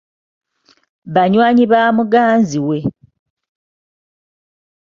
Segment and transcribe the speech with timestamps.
[1.13, 2.77] Banywanyi ba muganzi we.